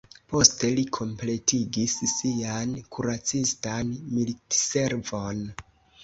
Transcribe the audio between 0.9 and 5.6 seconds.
kompletigis sian kuracistan militservon.